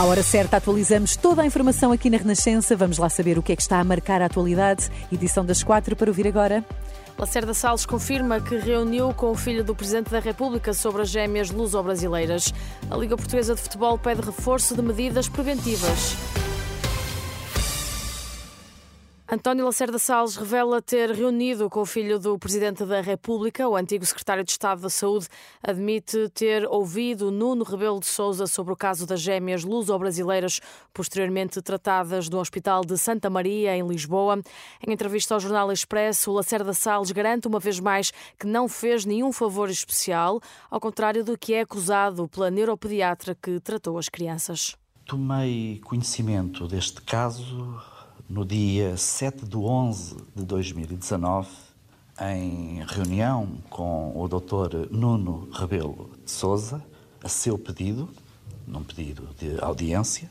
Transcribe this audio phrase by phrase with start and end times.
[0.00, 2.74] À hora certa, atualizamos toda a informação aqui na Renascença.
[2.74, 4.88] Vamos lá saber o que é que está a marcar a atualidade.
[5.12, 6.64] Edição das quatro para ouvir agora.
[7.18, 11.50] Lacerda Salles confirma que reuniu com o filho do Presidente da República sobre as gêmeas
[11.50, 12.50] luso-brasileiras.
[12.90, 16.16] A Liga Portuguesa de Futebol pede reforço de medidas preventivas.
[19.32, 23.68] António Lacerda Salles revela ter reunido com o filho do Presidente da República.
[23.68, 25.28] O antigo secretário de Estado da Saúde
[25.62, 30.60] admite ter ouvido Nuno Rebelo de Sousa sobre o caso das gêmeas luso-brasileiras,
[30.92, 34.42] posteriormente tratadas no Hospital de Santa Maria, em Lisboa.
[34.84, 39.32] Em entrevista ao Jornal Expresso, Lacerda Salles garante uma vez mais que não fez nenhum
[39.32, 44.74] favor especial, ao contrário do que é acusado pela neuropediatra que tratou as crianças.
[45.06, 47.80] Tomei conhecimento deste caso
[48.30, 51.48] no dia 7 de 11 de 2019,
[52.20, 54.88] em reunião com o Dr.
[54.88, 56.80] Nuno Rebelo de Souza,
[57.24, 58.08] a seu pedido,
[58.68, 60.30] num pedido de audiência,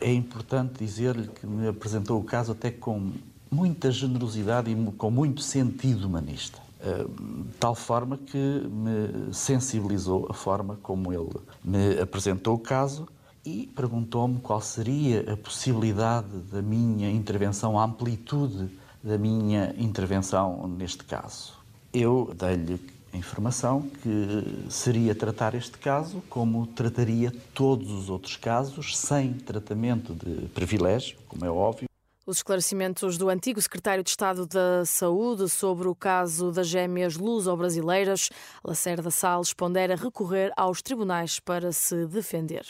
[0.00, 3.10] é importante dizer-lhe que me apresentou o caso até com
[3.50, 6.60] muita generosidade e com muito sentido humanista.
[6.80, 13.08] Eh, de tal forma que me sensibilizou a forma como ele me apresentou o caso
[13.44, 18.70] e perguntou-me qual seria a possibilidade da minha intervenção, a amplitude
[19.02, 21.54] da minha intervenção neste caso.
[21.92, 22.80] Eu dei-lhe
[23.12, 30.14] a informação que seria tratar este caso como trataria todos os outros casos, sem tratamento
[30.14, 31.91] de privilégio, como é óbvio.
[32.24, 38.30] Os esclarecimentos do antigo secretário de Estado da Saúde sobre o caso das gêmeas luso-brasileiras,
[38.62, 42.64] Lacerda Salles pondera recorrer aos tribunais para se defender.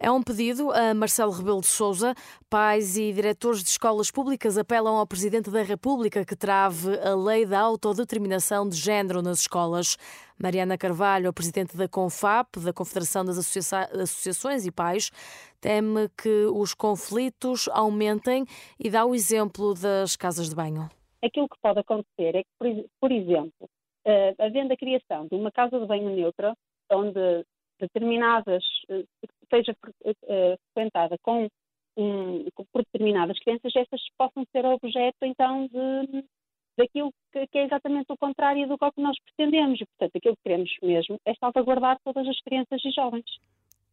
[0.00, 2.12] É um pedido a Marcelo Rebelo de Sousa.
[2.50, 7.46] Pais e diretores de escolas públicas apelam ao Presidente da República que trave a lei
[7.46, 9.96] da autodeterminação de género nas escolas.
[10.36, 15.10] Mariana Carvalho, a presidente da CONFAP, da Confederação das Associações e Pais,
[15.60, 18.44] teme que os conflitos aumentem
[18.78, 20.88] e dá o exemplo das casas de banho.
[21.22, 23.68] Aquilo que pode acontecer é que, por exemplo,
[24.04, 26.54] eh, havendo a criação de uma casa de banho neutra,
[26.90, 27.44] onde
[27.78, 29.04] determinadas, eh,
[29.50, 31.48] seja eh, frequentada com
[31.96, 36.24] um, por determinadas crianças, essas possam ser objeto então de,
[36.78, 39.80] daquilo que, que, é exatamente o contrário do que nós pretendemos.
[39.80, 43.26] E, portanto, aquilo que queremos mesmo é salvaguardar todas as crianças e jovens.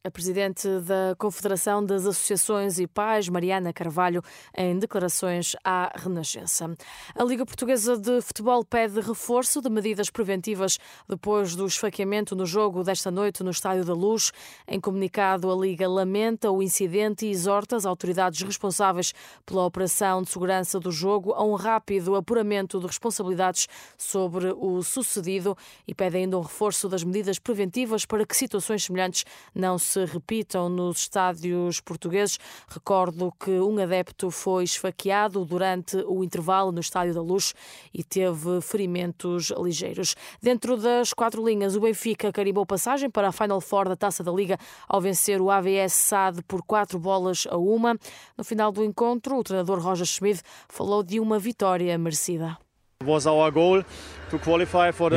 [0.05, 4.21] A presidente da Confederação das Associações e Pais, Mariana Carvalho,
[4.55, 6.75] em declarações à Renascença.
[7.15, 10.77] A Liga Portuguesa de Futebol pede reforço de medidas preventivas
[11.09, 14.31] depois do esfaqueamento no jogo desta noite no Estádio da Luz.
[14.67, 19.11] Em comunicado, a Liga lamenta o incidente e exorta as autoridades responsáveis
[19.43, 23.67] pela operação de segurança do jogo a um rápido apuramento de responsabilidades
[23.97, 29.25] sobre o sucedido e pede ainda um reforço das medidas preventivas para que situações semelhantes
[29.55, 32.37] não se se repitam nos estádios portugueses.
[32.67, 37.53] Recordo que um adepto foi esfaqueado durante o intervalo no Estádio da Luz
[37.93, 40.13] e teve ferimentos ligeiros.
[40.41, 44.33] Dentro das quatro linhas, o Benfica carimbou passagem para a Final Four da Taça da
[44.33, 47.97] Liga ao vencer o AVS SAD por quatro bolas a uma.
[48.37, 52.57] No final do encontro, o treinador Roger Schmidt falou de uma vitória merecida.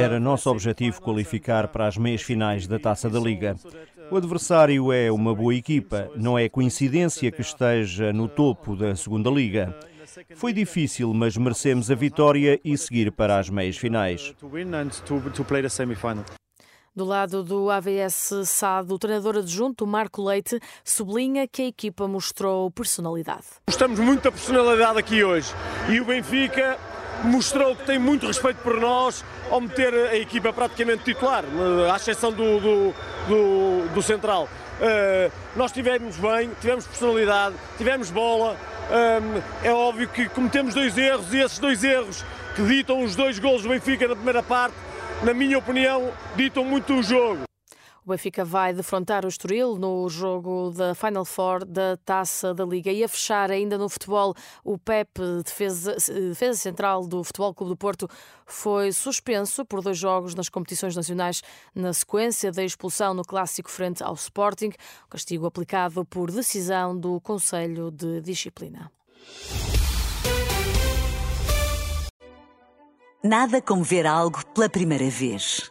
[0.02, 3.56] Era nosso objetivo qualificar para as meias finais da Taça da Liga.
[4.10, 9.28] O adversário é uma boa equipa, não é coincidência que esteja no topo da segunda
[9.28, 9.78] liga.
[10.34, 14.34] Foi difícil, mas merecemos a vitória e seguir para as meias finais.
[16.96, 22.70] Do lado do AVS SAD, o treinador adjunto Marco Leite sublinha que a equipa mostrou
[22.70, 23.44] personalidade.
[23.68, 25.52] Gostamos muito da personalidade aqui hoje
[25.88, 26.78] e o Benfica
[27.24, 31.44] mostrou que tem muito respeito por nós ao meter a equipa praticamente titular,
[31.92, 32.94] à exceção do, do,
[33.28, 34.48] do, do central.
[34.78, 38.56] Uh, nós tivemos bem, tivemos personalidade, tivemos bola.
[38.90, 42.24] Um, é óbvio que cometemos dois erros e esses dois erros
[42.54, 44.74] que ditam os dois golos do Benfica na primeira parte,
[45.22, 47.47] na minha opinião, ditam muito o jogo.
[48.08, 52.90] O Benfica vai defrontar o Estoril no jogo da Final Four da Taça da Liga.
[52.90, 54.34] E a fechar ainda no futebol,
[54.64, 55.94] o Pep, defesa,
[56.30, 58.08] defesa central do Futebol Clube do Porto,
[58.46, 61.42] foi suspenso por dois jogos nas competições nacionais
[61.74, 64.72] na sequência da expulsão no clássico frente ao Sporting,
[65.10, 68.90] castigo aplicado por decisão do Conselho de Disciplina.
[73.22, 75.70] Nada como ver algo pela primeira vez.